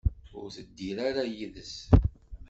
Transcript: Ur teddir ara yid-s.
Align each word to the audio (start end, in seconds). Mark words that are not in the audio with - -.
Ur 0.39 0.47
teddir 0.55 0.97
ara 1.07 1.23
yid-s. 1.35 1.73